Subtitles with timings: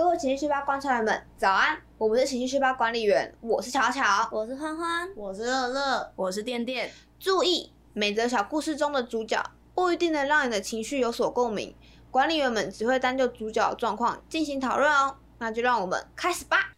[0.00, 1.76] 各位情绪细胞观察员们，早安！
[1.98, 6.90] 我们是情绪细胞管理员，我是巧巧，我是欢欢，我是乐乐，我是电电。
[7.18, 9.44] 注意，每则小故事中的主角
[9.74, 11.76] 不一定能让你的情绪有所共鸣，
[12.10, 15.16] 管理员们只会单就主角的状况进行讨论哦。
[15.38, 16.72] 那就让我们开始吧。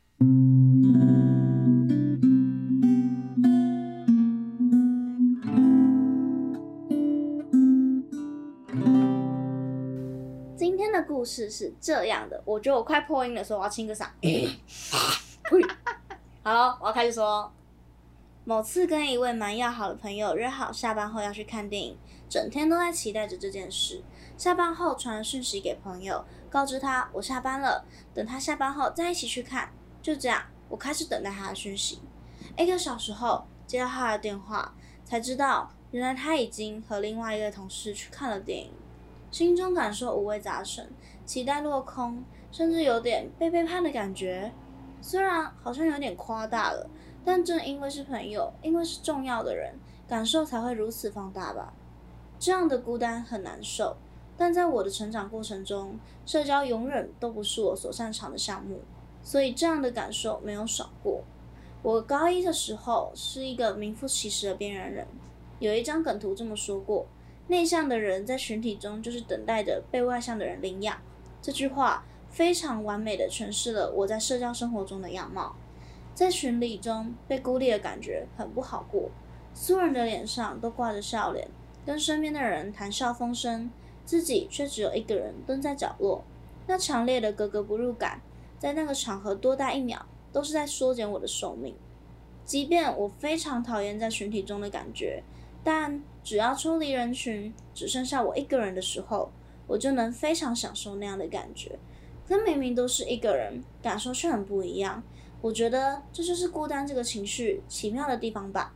[11.22, 14.08] 故事是这样的，我觉得我快破音的时候，我要清个嗓。
[16.42, 17.52] 好了，我要开始说。
[18.44, 21.96] 某次跟一位蛮要好的朋友约好下班后要去看电影，
[22.28, 24.02] 整天都在期待着这件事。
[24.36, 29.72] 下班后传了讯息给朋友，告知他我下班了，等他下班后再一起去看。
[30.02, 32.00] 就这样，我开始等待他的讯息。
[32.58, 38.72] 一个小时后接到他的电话，才知道原来他已经和另外一个同事去看了电影。
[39.30, 40.92] 心中感受五味杂陈，
[41.24, 44.52] 期待落空，甚至有点被背叛的感觉。
[45.00, 46.88] 虽然好像有点夸大了。
[47.24, 49.72] 但正因为是朋友，因为是重要的人，
[50.08, 51.72] 感受才会如此放大吧。
[52.36, 53.96] 这样的孤单很难受，
[54.36, 58.80] 但在我的成长过程中，社交永远都不是我所擅长的项目，
[59.22, 61.22] 所以这样的感受没有少过。
[61.80, 65.06] 我高一的时候是一个名副其实的边缘人，
[65.60, 67.06] 有一张梗图这么说过：
[67.46, 70.98] 内向的人在群体中就是等待着被外向的人领养。
[71.42, 75.56] 这句话非常完美的诠释了我在社交生活中的样貌。
[76.14, 79.10] 在群里中被孤立的感觉很不好过，
[79.52, 81.48] 所有人的脸上都挂着笑脸，
[81.84, 83.70] 跟身边的人谈笑风生，
[84.04, 86.22] 自己却只有一个人蹲在角落。
[86.66, 88.20] 那强烈的格格不入感，
[88.58, 91.74] 在那个场合多待一秒，都是在缩减我的寿命。
[92.44, 95.22] 即便我非常讨厌在群体中的感觉，
[95.64, 99.30] 但只要抽离人群，只剩下我一个人的时候，
[99.72, 101.78] 我就能非常享受那样的感觉。
[102.28, 105.02] 跟明明都是一个人，感受却很不一样。
[105.40, 108.74] 我觉得这就是孤单这个情绪奇妙的地方吧。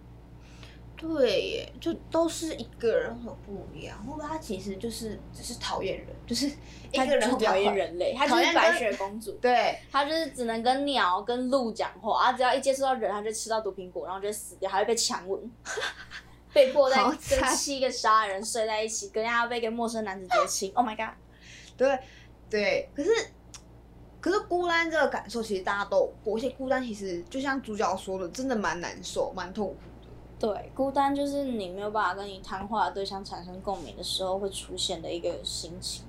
[0.96, 4.02] 对耶，就都是一个人很不一样。
[4.06, 6.46] 会不会他其实就是只是讨厌人，就是
[6.90, 9.32] 一个人讨厌人类，他就是白雪公主。
[9.32, 15.38] 对，他就是只能跟鸟、跟鹿讲话，啊只要一接触到人，他就吃到毒苹果，然后就死掉，还会被强吻，
[16.56, 20.72] 被迫在跟七个杀人睡在一起，跟要被一个陌生男子接亲。
[20.74, 21.14] Oh my god！
[21.76, 21.98] 对
[22.48, 23.10] 对，可是。
[24.18, 26.36] 可是孤单这个感受，其实大家都有过。
[26.36, 30.08] 而且孤单其实就像主角说的，真的蛮难受、蛮痛苦的。
[30.48, 36.04] 对，孤单就是你没有办法跟你谈话的对象产生共鸣的时候会出现的一个心情。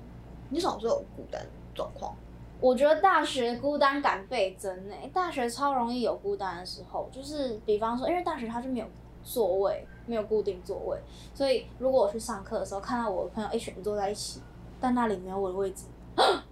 [0.48, 1.40] 你什么时候有孤单
[1.76, 2.12] 状况？
[2.60, 8.86] 我觉得大学孤单感倍增诶，大学超容易有孤单的时候，就是比方说，因为大学它就没有
[9.22, 10.98] 座位，没有固定座位，
[11.34, 14.40] 所以如果我去上课的时候看到我的朋友一群人坐在一起，
[14.80, 15.84] 但那里没有我的位置。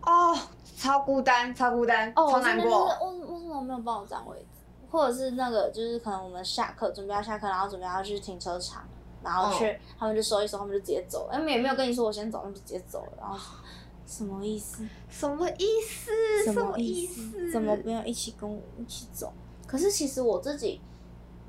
[0.02, 0.38] 哦，
[0.76, 2.86] 超孤单，超孤单，超难过。
[2.86, 4.46] 为为什么没有帮我占位置？
[4.88, 8.84] 或者是那个，就是可能我们下课准备要下课，然后准备要去停车场，
[9.22, 11.28] 然后去他们就收一收，他们就直接走。
[11.32, 13.12] 他们也没有跟你说我先走，他们就直接走了。
[13.18, 13.36] 然后
[14.06, 14.86] 什么意思？
[15.08, 16.44] 什么意思？
[16.44, 17.50] 什么意思？
[17.50, 19.32] 怎么没有一起跟我一起走？
[19.66, 20.80] 可是其实我自己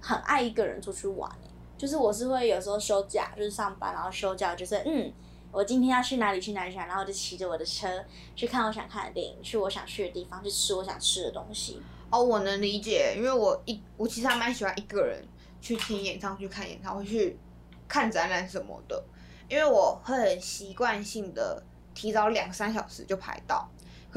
[0.01, 1.31] 很爱一个人出去玩，
[1.77, 5.13] 就是我是会有时候休假，就是上班然后休假，就是嗯。
[5.49, 6.41] 我今天要去哪里？
[6.41, 6.71] 去哪里？
[6.71, 6.77] 去？
[6.77, 7.87] 然后就骑着我的车
[8.35, 11.81] 去看我想看的电影，去我想去的地方，去吃我想吃的东西。
[12.11, 15.25] 哦，我能理解，因为我一我其实还蛮喜欢一个人
[15.61, 17.39] 去听演唱会、看演唱会、去
[17.87, 19.01] 看展览什么的，
[19.47, 21.63] 因为我会很习惯性的
[21.95, 23.67] 提早两三小时就排到。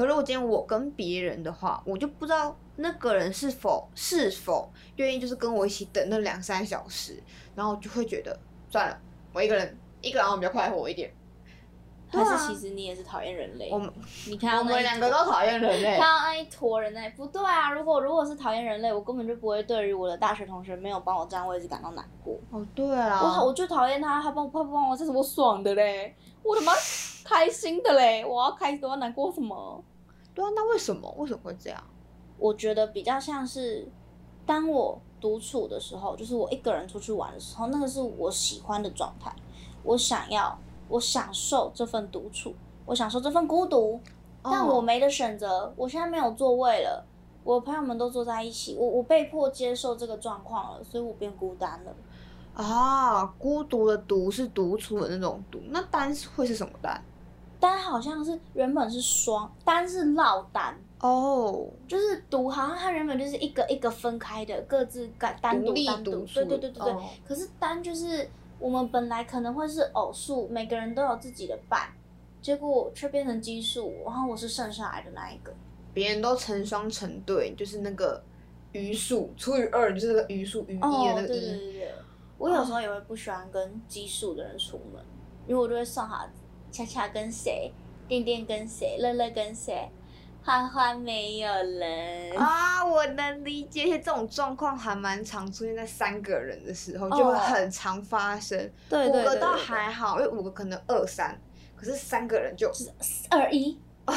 [0.01, 7.21] 可如果今天我跟别人的话，我就不知道那个人是否是否愿意就是跟我一起等那两三小时，
[7.53, 8.35] 然后就会觉得
[8.71, 8.97] 算了，
[9.31, 11.13] 我一个人一个人我比较快活一点。
[12.13, 13.69] 但是其实你也是讨厌人类？
[13.71, 13.89] 我们
[14.27, 15.91] 你看我们两个都讨厌人类。
[15.91, 17.71] 看到那一坨人类，不对啊！
[17.71, 22.37] 如果如果是讨厌人类，我根本就不会对于我的大学同学没有帮我占位置感到难过。
[22.49, 23.21] 哦，对啊。
[23.23, 26.13] 我我就讨厌他，他帮他不帮我，这是我爽的嘞！
[26.43, 26.73] 我他妈
[27.23, 28.25] 开心的嘞！
[28.25, 29.81] 我要开心，我要难过什么？
[30.33, 31.13] 对啊，那为什么？
[31.17, 31.83] 为什么会这样？
[32.37, 33.87] 我觉得比较像是，
[34.45, 39.33] 当我独处的时候，就是我一个人出去玩的时候，那个是我喜欢的状态，
[39.83, 40.57] 我想要。
[40.89, 42.53] 我享受这份独处，
[42.85, 43.97] 我享受这份孤独，
[44.43, 45.73] 但我没得选择。
[45.77, 47.01] 我现在没有座位了，
[47.45, 51.95] 我朋友们都坐在一起，我我被迫接受这个状况了，所以我变孤单了。
[52.53, 57.01] 啊，孤独的独是独处的那种独，那单会是什么单？
[57.61, 66.95] 单好像是原本是双，单是落单哦，就是独，好像它原本就是一个一个分开的，各自单单独单独，对对对对对。
[67.25, 68.29] 可是单就是。
[68.61, 71.89] 我们本来可能会是偶数，每个人都有自己的伴，
[72.43, 75.51] 结果却变成奇数，然后我是剩下来的那一个。
[75.95, 78.23] 别人都成双成对，就是那个
[78.71, 81.49] 余数除以二，就是那个余数余一的哦，那个对对。
[81.49, 81.91] 对对，
[82.37, 85.03] 我有时候也会不喜欢跟奇数的人出门，
[85.47, 86.23] 因为我就会算好
[86.71, 87.71] 恰恰跟谁，
[88.07, 89.89] 电电跟谁，乐乐跟谁，
[90.43, 92.37] 花花没有人。
[92.37, 98.57] 啊，我能理解，这种状况还蛮常出现在三个人的时候，就会哦很常发生。
[98.57, 101.39] 五对对对个倒还好，因为五个可能二三，
[101.75, 102.71] 可是三个人就
[103.29, 104.15] 二一啊！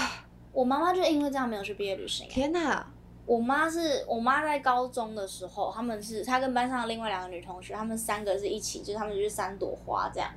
[0.53, 2.29] 我妈妈就因为这样没有去毕业旅行。
[2.29, 2.87] 天哪！
[3.27, 10.31] 我妈是我妈在高中的时候，他们是她跟班上的另外两个女同学，她们三个是一起，就是她们就是三朵花这样，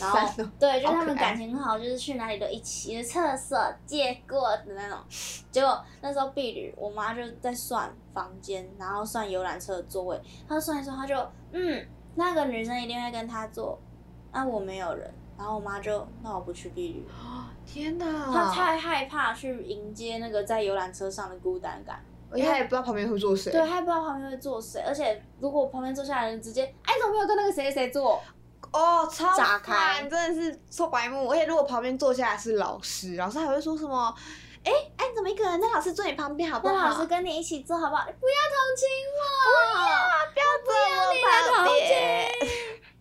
[0.00, 0.18] 然后
[0.58, 4.98] 对，就是她们感情很好，就是去哪里都一起，就是厕所借过的那种。
[5.52, 11.14] 结果那时候碧旅，我妈就在算房间，然后算游览车的座位，她算一算，她就
[11.52, 11.86] 嗯，
[12.16, 13.78] 那个女生一定会跟她坐，
[14.32, 17.06] 那、我没有人，然后我妈就那我不去碧旅，
[17.64, 18.32] 天哪！
[18.32, 22.02] 她太害怕去迎接那个在游览车上的孤单感。
[22.32, 23.52] 而且他也不知道旁边会坐谁。
[23.52, 28.20] 对，他也不知道旁边会坐谁，而且如果旁边坐下来的人直接，哎，怎么没有跟那个谁谁谁坐？
[28.72, 31.30] 哦，超炸烦，开真的是臭白目。
[31.30, 34.14] 而且如果旁边坐下来是老师，老师还会说什么？
[34.64, 35.60] 哎哎，你怎么一个人？
[35.60, 36.74] 那老师坐你旁边好不好？
[36.74, 38.04] 那老师跟你一起坐好不好？
[38.04, 38.88] 不要同情
[39.18, 39.22] 我！
[40.32, 40.72] 不要坐
[41.10, 42.30] 我旁边。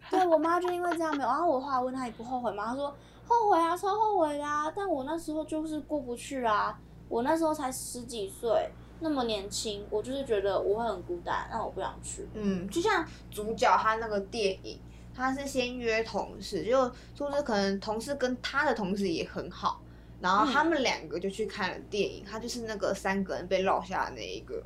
[0.10, 2.66] 对我妈就因为这样没有，然后我后来问她你不后悔吗？
[2.66, 2.94] 她说
[3.26, 4.70] 后悔啊，超后悔的啊！
[4.76, 8.70] 但我那时候就是过不去啊，我那时候才十几岁，
[9.02, 12.28] 那么年轻，我就是觉得我会很孤单，那我不想去。
[12.34, 14.80] 嗯，就像主角他那个电影，
[15.14, 19.82] 他是先约同事，就就是可能同事跟他的同事也很好，
[20.22, 24.64] 然后他们两个就去看了电影，他就是那个三个人被落下的那一个。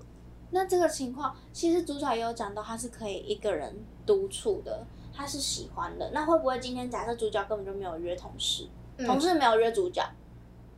[0.51, 6.11] 那这个情况，其实主角也有讲到，他是可以一个人独处的，他是喜欢的。
[6.13, 8.67] 那会不会今天假设主角根本就没有约同事，
[8.97, 10.03] 嗯同事没有约主角，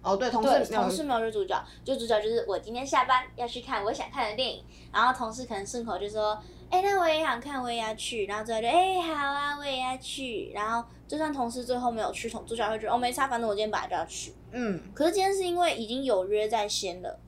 [0.07, 4.63] 哦，对，同事，没有同事没有是主角，就主角就是我今天下班要去看我想看的电影，
[4.93, 6.39] 然后同事可能顺口就说，
[6.69, 14.33] 哎、那我也想看，我也要去，然后最后就，哎、好啊，我也要去，然后就算同事最后没有去，同主角会觉得，哦，没差，反正我今天本来就要去。
[14.51, 17.19] 嗯，可是今天是因为已经有约在先了，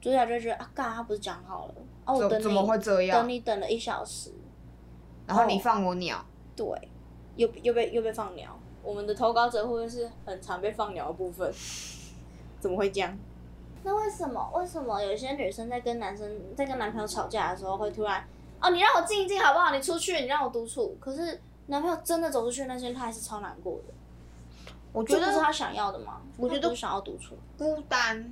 [0.00, 1.74] 主角就觉得啊，干，他不是讲好了，
[2.04, 3.28] 哦，我等你怎怎么会这样等？
[3.28, 4.30] 你等了一小时，
[5.26, 6.24] 然后你哦放我鸟，
[6.54, 6.66] 对，
[7.36, 8.58] 又又被又被放鸟。
[8.82, 11.52] 我们的投稿者会不会是很常被放鸟的部分？
[12.60, 13.18] 怎么会这样？
[13.82, 14.50] 那为什么？
[14.54, 18.22] 为什么有些女生在跟男生在跟男朋友吵架的时候，会突然
[18.60, 19.74] 哦，你让我静一静好不好？
[19.74, 20.96] 你出去，你让我独处。
[21.00, 23.94] 可是男朋友真的走出去那些，他还是超难过的。
[24.92, 26.20] 我觉得不是他想要的吗？
[26.36, 27.34] 我觉得他不想要独处。
[27.56, 28.30] 孤单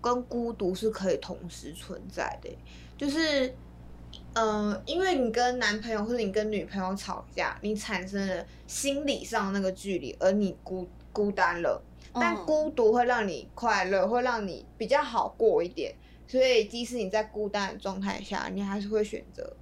[0.00, 2.50] 跟孤独是可以同时存在的，
[2.96, 3.54] 就是，
[4.34, 11.80] 嗯、因为你跟男朋友或者你跟女朋友吵架，你产生了心理上的那个距离，而你孤孤单了，
[12.12, 12.46] 但嗯。
[12.46, 15.94] 孤独会让你快乐，会让你比较好过一点，
[16.26, 19.56] 所以即使你在孤单的状态下，你还是会选择，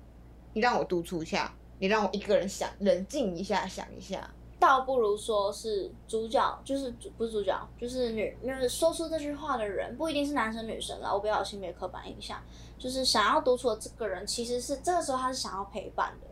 [0.52, 12.42] 你让我独处一下，你让我一个人想冷静一下，想一下，倒不如说是主角，就是主不是主角，就是女，就是说出这句话的人，不一定是男生女生啊，我不要有性别刻板印象，
[12.78, 16.26] 就是想要独处的这个人，其实是这个时候他是想要陪伴的，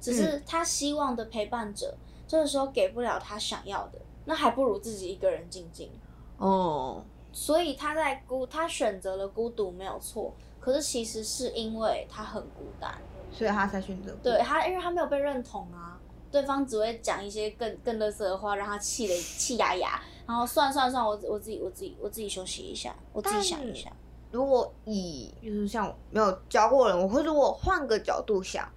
[0.00, 1.94] 只是他希望的陪伴者，
[2.26, 5.90] 这个时候给不了他想要的，那还不如自己一个人静静。
[6.36, 7.02] 哦，
[7.32, 12.94] 所以他在孤，他选择了孤独没有错，可是其实是因为他很孤单。
[13.32, 15.98] 所以他才选择对他，因为他没有被认同啊，
[16.30, 19.98] 对方只会讲一些更更乐色的话，让他气的气牙牙。
[20.26, 23.90] 然后算了算了算了，我我自己我自己我自己休息一下，我自己想一下。
[24.30, 28.68] 如果以就是像没有教过人，我会如果换个角度想，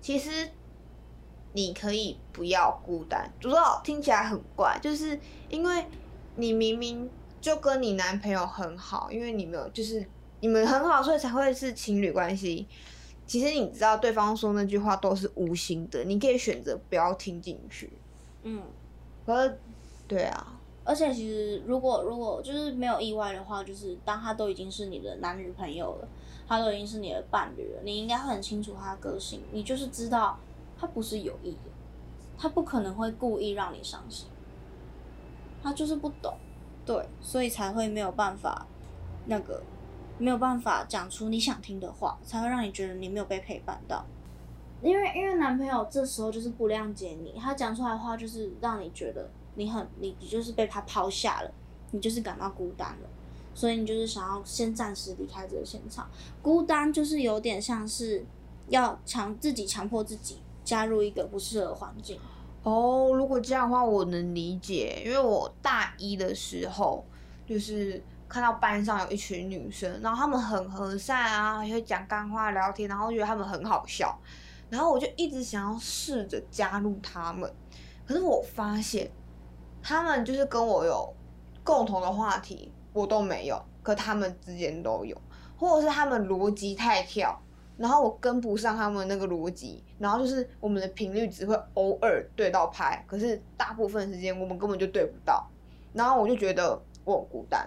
[0.00, 0.50] 其实
[1.52, 5.84] 你可以不要孤单，不知道听起来很怪，就是因为
[6.36, 10.06] 你明明就跟你男朋友很好，因为你们有就是
[10.40, 12.66] 你们很好，所以才会是情侣关系。
[13.26, 17.90] 其实你知道对方说那句话都是无心的，你可以选择不要听进去。
[18.42, 18.62] 嗯，
[19.24, 19.58] 可是，
[20.08, 26.08] 对啊，而且其实如果如果就是没有意外的话，就是当他都已经是你的男女朋友了，
[26.48, 30.36] 他都已经是你的伴侣了，你应该会很清楚他的个性，你就是知道
[30.80, 31.70] 他不是有意的，
[32.38, 34.28] 他不可能会故意让你伤心，
[35.62, 36.34] 他就是不懂，
[36.86, 38.66] 对，所以才会没有办法
[39.26, 39.62] 那个
[40.16, 44.06] 没有办法讲出你想听的话，才会让你觉得你没有被陪伴到。
[44.82, 51.50] 因为因为男朋友这时候就是不谅解你，他讲出来的话就是让你觉得你很你你就是被他抛下了，
[51.90, 53.08] 你就是感到孤单了，
[53.54, 56.08] 所以你就是想要先暂时离开这个现场。
[56.40, 58.24] 孤单就是有点像是
[58.68, 60.38] 要强自己强迫自己
[60.70, 62.16] 加入一个不适合环境。
[62.62, 67.04] 哦，如果这样的话，我能理解，因为我大一的时候，
[67.44, 74.16] 就是看到班上有一群女生，然后她们很和善啊，也会讲干话聊天，然后觉得她们很好笑，
[74.68, 77.52] 然后我就一直想要试着加入她们，
[78.06, 79.10] 可是我发现
[79.82, 81.12] 她们就是跟我有
[81.64, 85.20] 共同的话题，我都没有，可她们之间都有，
[85.58, 87.36] 或者是她们逻辑太跳。
[87.80, 95.48] 然后我跟不上他们那个逻辑，然后就是我们的频率只会偶尔对到拍，可是大部分时间我们根本就对不到。
[95.94, 97.66] 然后我就觉得我很孤单。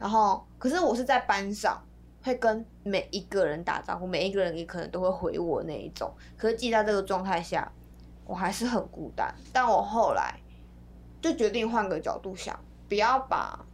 [0.00, 1.80] 然后可是我是在班上
[2.24, 6.12] 会跟每一个人打招呼，每一个人也可能都会回我那一种。
[6.36, 7.70] 可是记在这个状态下，
[8.26, 9.32] 我还是很孤单。
[9.52, 10.40] 但我后来
[11.20, 13.64] 就决定换个角度想，不要把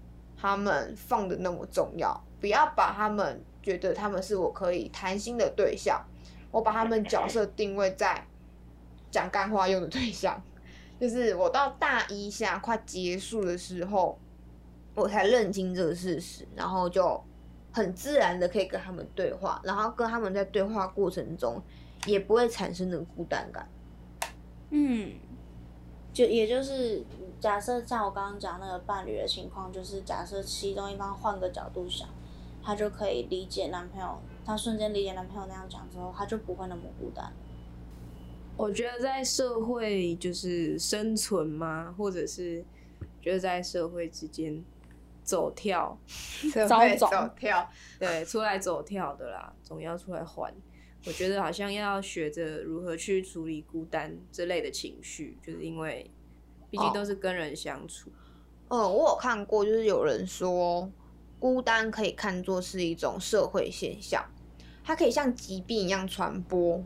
[0.40, 3.42] 他们放的那么重要，不要把他们。
[3.60, 6.02] 觉得他们是我可以谈心的对象，
[6.50, 8.24] 我把他们角色定位在
[9.10, 10.40] 讲干话用的对象，
[10.98, 14.18] 就是我到大一下快结束的时候，
[14.94, 17.22] 我才认清这个事实，然后就
[17.70, 21.60] 很自然的可以跟他们对话，然后跟他们在对话过程中
[22.06, 23.68] 也不会产生的孤单感。
[24.70, 25.12] 嗯，
[26.14, 27.04] 就也就是
[27.40, 32.08] 假设像我刚刚讲那个伴侣的情况，就是假设其中一方换个角度想。
[32.60, 37.32] 他就可以理解男朋友，他瞬间理解男朋友那样讲之后，他就不会那么孤单。
[38.58, 41.94] 我觉得在社会就是生存吗？
[41.96, 42.62] 或者是
[43.22, 44.62] 觉得在社会之间
[45.22, 45.96] 走跳，
[46.68, 47.66] 走 走跳，
[47.98, 50.52] 对，出来走跳的啦，总要出来还。
[51.06, 56.10] 我觉得好像要学着如何去处理孤单这类的情绪，就是因为
[56.70, 58.10] 毕竟都是跟人相处。
[58.68, 60.90] 嗯，我有看过，就是有人说。
[61.40, 64.28] 孤单可以看作是一种社会现象，
[64.82, 66.82] 它可以像疾病一样传播。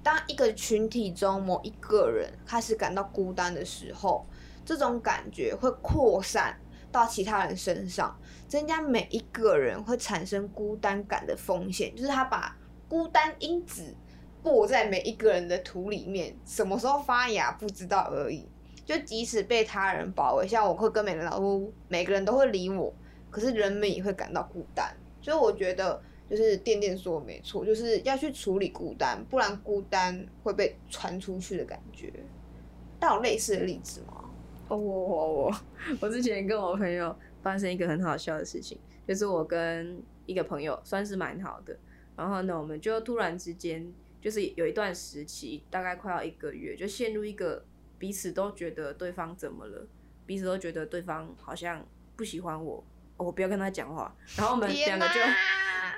[0.00, 4.24] 当一个群体中某一个人开始感到孤单的时候，
[4.64, 6.56] 这种感觉会扩散
[6.92, 8.16] 到其他人身上，
[8.46, 11.92] 增加每一个人会产生孤单感的风险。
[11.96, 12.56] 就是他把
[12.88, 13.92] 孤单因子
[14.40, 18.48] 播在每一个人的土里面，什么时候发芽不知道而已。
[18.86, 22.94] 就即使被他人包围，像我会跟每个人说，每个人都会理我。
[23.28, 26.00] 可是人们也会感到孤单，所以我觉得
[26.30, 32.10] 就是店店说没错，就是要去处理孤单，不然孤单会被传出去的感觉。
[32.98, 34.24] 但有类似的例子吗？
[34.68, 35.56] 哦，我我我
[36.00, 41.76] 我之前跟我朋友发生一个很好笑的事情，就是我跟一个朋友算是蛮好的，
[42.16, 43.86] 然后呢，我们就突然之间
[44.22, 47.62] 就是有一段时期，大概快要一个月，就陷入一个
[47.98, 49.86] 彼此都觉得对方怎么了，
[50.26, 51.86] 彼此都觉得对方好像
[52.16, 52.84] 不喜欢我。
[53.18, 55.14] 我不要跟他讲话，然后我们两个就，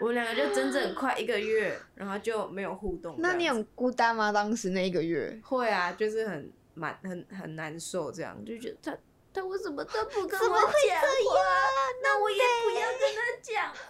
[0.01, 3.17] 我们两个就整整快一个月，然后就没有互动。
[3.19, 4.31] 那你很孤单吗？
[4.31, 5.37] 当时那一个月？
[5.43, 8.97] 会啊，就是很蛮很很难受，这样就觉得他
[9.39, 10.71] 他为什么都不跟我讲话？
[12.03, 13.85] 那我也不要跟他讲话。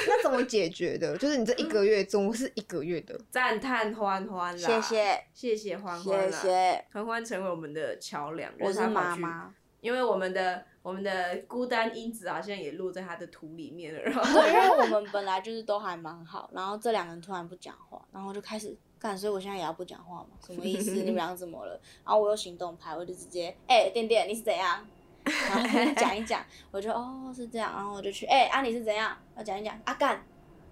[0.08, 1.16] 那怎么解决的？
[1.18, 8.52] 就是你这一个月总是一个月的赞叹欢欢啦，谢谢谢谢欢欢，谢谢欢欢成为我们的桥梁。
[8.58, 10.64] 我是妈妈，因为我们的。
[10.82, 20.26] 我们的孤单因子好像也落在他的土里面了，然后对，因为我们本来就是都还蛮好，然后这两个人突然不讲话，然后就开始干，所以我现在也要不讲话嘛？
[20.46, 20.92] 什么意思？
[20.92, 21.72] 你们俩怎么了？
[22.04, 24.86] 然后我有行动派，我就直接哎，点点你是怎样？
[25.24, 29.16] 然后讲一讲，我就哦是这样，然后我就去哎啊你是怎样？
[29.36, 30.22] 要讲一讲啊干，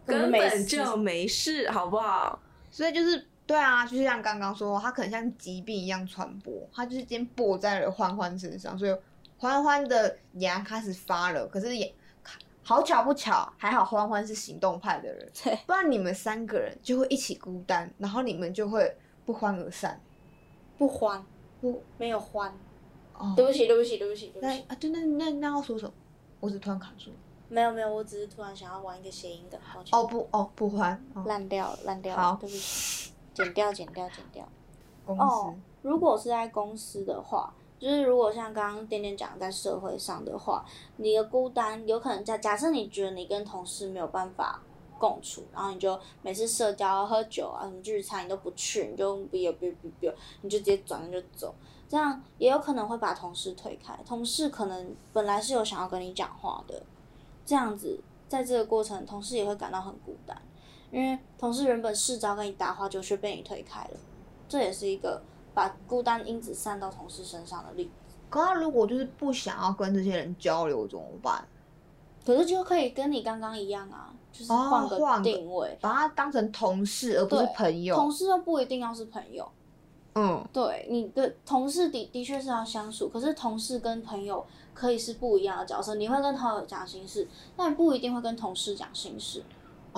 [0.06, 2.38] 根本就没事，好不好？
[2.70, 8.94] 所以就是对啊，就是像刚刚说，他可能像疾病一样传播，他就是今天播在了欢欢身上，所以。
[9.40, 11.94] 欢欢的牙开始发了，可是也
[12.68, 15.32] 好巧不巧，还好欢欢是行动派的人，
[15.66, 18.94] 不然你们三个人就会一起孤单，然后你们就会
[19.25, 19.98] 不欢而散。
[20.76, 21.25] 不欢，
[21.62, 22.52] 不没有欢。
[23.14, 24.62] 哦，对不起，对不起，对不起，对不起。
[24.68, 25.92] 啊，对，那那那要说什么？
[26.40, 27.10] 我只突然卡住。
[27.48, 29.58] 没有没有，我只是突然想要玩一个谐音的，
[29.92, 34.46] 哦不哦不欢，烂掉了烂掉了，对不起，剪掉剪掉剪掉。
[35.06, 37.54] 公司，如果是在公司的话。
[37.78, 40.64] 就是如果像刚刚点点讲在社会上的话，
[40.97, 44.61] 你的孤单有可能假假设你觉得你跟同事没有办法
[44.99, 51.54] 共处，然后你就每次社交喝酒啊什么聚餐你都不去，你就不要不要不要，你就直接转身就走，
[51.88, 53.97] 这样也有可能会把同事推开。
[54.04, 56.82] 同事可能本来是有想要跟你讲话的，
[57.47, 60.37] 这样子在这个过程，同事也会感到很孤单，
[60.90, 63.97] 因为同事原本试着跟你搭话，就却被你推开了，
[64.49, 65.23] 这也是一个。
[65.58, 67.90] 把孤单因子散到同事身上的例子，
[68.30, 71.44] 可他如果就是不想要跟这些人交流怎么办？
[72.24, 77.96] 可是就可以跟你刚刚一样啊，就是换个定位，把他当成同事而不是朋友。
[77.96, 79.50] 同事又不一定要是朋友。
[80.14, 89.42] 嗯，对，你的同事的的确是要相处，可是同事跟朋友可以是不一样的角色，你会跟朋友讲心事，但不一定会跟同事讲心事。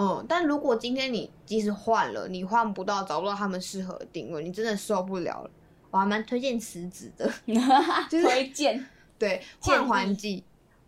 [0.00, 5.50] 嗯，但如果今天你即使换了，你换不到，找不到他们适合的定位，你真的受不了了，
[5.90, 7.30] 我还蛮推荐辞职的。
[8.08, 8.82] 就是推荐，
[9.18, 10.42] 对，换环境，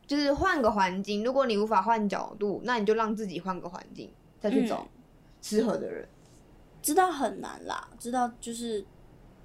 [0.07, 1.23] 就是换个环境。
[1.23, 4.89] 如果你无法换角度，那你就让自己换个环境，再去找嗯
[5.43, 6.09] 适合的人。
[6.81, 8.83] 知道很难啦，知道就是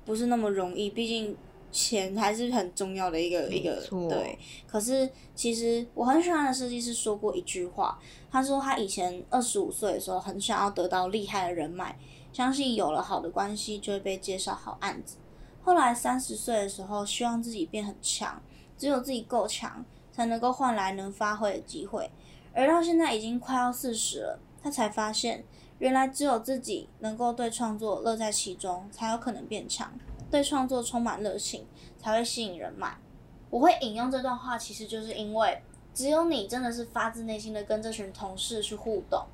[0.06, 1.36] 不是那么容易，毕竟
[1.72, 4.38] 钱还是很重要的一个一个对。
[4.66, 8.00] 可是其实我很喜欢的设计师说过一句话，
[8.32, 11.98] 他说他以前二十五岁的时候很想要得到厉害的人脉，
[12.32, 15.18] 相信有了好的关系就会被介绍好案子。
[15.62, 18.42] 后来三十岁的时候，希望自己变很强，
[18.78, 22.10] 只有自己够强，才能够换来能发挥的机会。
[22.54, 25.44] 而到现在已经快要四十了，他才发现，
[25.80, 29.92] 原来只有自己能够对创作乐在其中，才有可能变强。
[30.29, 31.65] 对创作充满热情，
[31.98, 32.98] 才会吸引人脉。
[33.50, 35.62] 我会引用这段话，其实就是因为
[35.93, 39.25] 只有你真的是发自内心的跟这群同事去互动，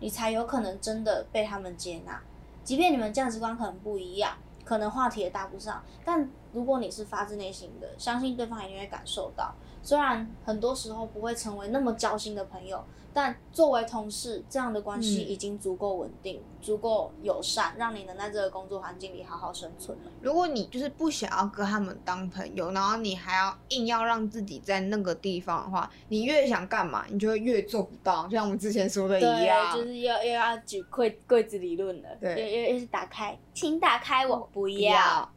[0.00, 2.22] 你才有可能真的被他们接纳。
[2.62, 9.54] 即便你们价值观可能不一样，可能话题也搭不上，但如果你是发自内心的，相信对方一定会感受到。
[9.82, 12.82] 虽然很多时候不会成为那么交心的朋友，
[13.14, 20.10] 但作为同事，这样的关系嗯已经足够稳定、足够友善，让你能在这个工作环境里好好生存了。
[20.20, 28.24] 如果你就是不想要跟他们当朋友，然后你还要硬要让自己在那个地方的话，你越想干嘛，你就会越做不到。
[28.24, 35.30] 就像我们之前说的一样，对，就是又又要举柜柜子理论了，对又又又是打开，请打开，我不不要。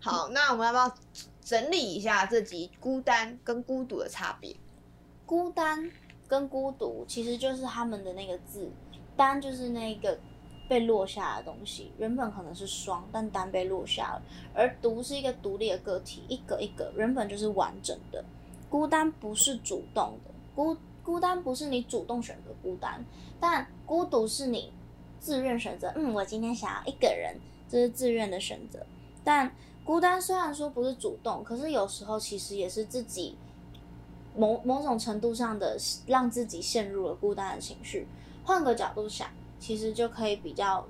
[0.00, 0.94] 好，那我们要不要
[1.44, 4.56] 整理一下这集孤单跟孤独的差别？
[5.26, 5.90] 孤单
[6.28, 8.70] 跟孤独其实就是他们的那个字，
[9.16, 10.16] 单就是那个
[10.68, 14.22] 被落下的东西，原本可能是双，但单被落下了，
[14.54, 18.22] 而独是一个独立的个体，一个一个原本就是完整的。
[18.68, 23.02] 孤单不是主动的，孤孤单不是你主动选择孤单，
[23.40, 24.70] 但孤独是你
[25.18, 25.90] 自愿选择。
[25.96, 27.34] 嗯，我今天想要一个人，
[27.66, 28.84] 这是自愿的选择。
[29.24, 29.50] 但
[29.84, 33.38] 孤单虽然说不是主动，可是有时候其实也是自己
[34.38, 38.06] 某某种程度上的让自己陷入了孤单的情绪。
[38.44, 40.86] 换个角度想，其实就可以比较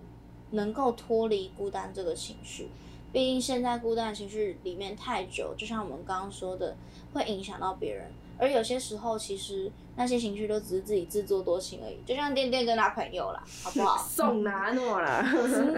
[0.50, 2.68] 能够脱离孤单这个情绪。
[3.10, 6.76] 毕竟现在孤单情绪里面太久，就像我们刚刚说的，
[7.14, 8.12] 会影响到别人。
[8.38, 11.98] 而有些时候，其实那些情绪都只是自己自作多情而已。
[12.06, 13.98] 就像店店跟他朋友啦，好不好？
[14.08, 15.22] 送哪诺啦，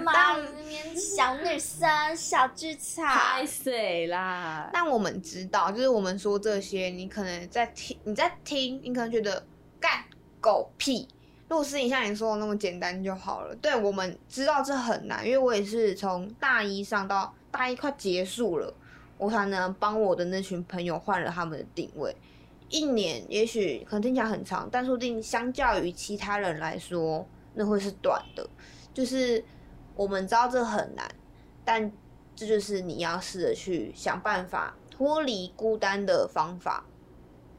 [0.05, 4.69] 妈，那边小女生、小剧场，太水啦。
[4.73, 9.43] 但我们知道，就是我们说这些，你可能在听，你在听，你可能觉得
[9.81, 10.05] 干
[10.41, 11.09] 狗屁。
[11.49, 13.53] 如果是你像你说的那么简单就好了。
[13.57, 18.73] 对，我们知道这很难，因为我也是从大一上到大一快结束了，
[19.19, 22.15] 我才能帮我的那群朋友换了他们的定位。
[22.71, 28.49] 一年也许可能听起来很长，但说不定相较于其他人来说，那会是短的。
[28.95, 29.45] 就是
[29.95, 31.07] 我们知道这很难，
[31.65, 31.93] 但
[32.35, 36.85] 这就是你要试着去想办法脱离孤单的方法。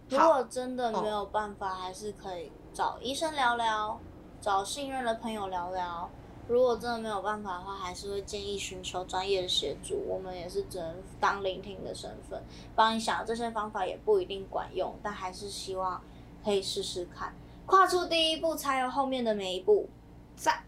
[0.10, 4.00] 如果真的没有办法，还是可以找医生聊聊，
[4.41, 6.10] 找信任的朋友聊聊。
[6.52, 10.04] 如果真的没有办法的话，还是会建议寻求专业的协助。
[10.06, 12.44] 我们也是只能当聆听的身份，
[12.76, 16.04] 帮你想这些方法也不一定管用，但还是希望
[16.44, 17.34] 可以试试看，
[17.66, 19.88] 跨出第一步，才有后面的每一步。
[20.36, 20.62] 赞！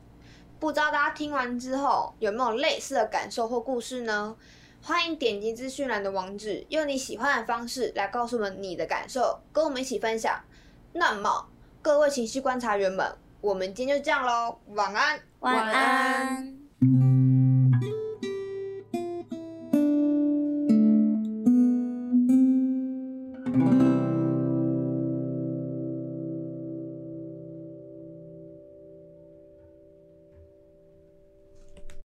[0.58, 4.38] 不知道大家听完之后有没有类似的感受或故事呢？
[4.82, 10.42] 欢迎点击资讯栏的网址，用你喜欢的方式来告诉我们你的感受，跟我们一起分享。
[10.94, 11.50] 那么，
[11.82, 15.20] 各位情绪观察员们，我们今天就这样喽，晚安。
[15.44, 17.13] 晚安。